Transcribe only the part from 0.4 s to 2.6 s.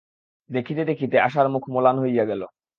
দেখিতে দেখিতে আশার মুখ মলান হইয়া গেল।